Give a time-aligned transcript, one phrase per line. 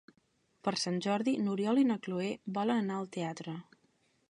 [0.67, 3.57] Per Sant Jordi n'Oriol i na Cloè volen anar al teatre.